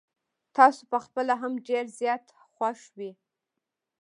[0.55, 2.23] تاسو په خپله هم ډير زيات
[2.55, 3.11] خوښ وې.